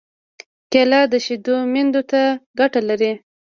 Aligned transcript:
کېله 0.71 1.01
د 1.11 1.13
شېدو 1.25 1.55
میندو 1.71 2.01
ته 2.11 2.21
ګټه 2.59 2.81
لري. 2.89 3.11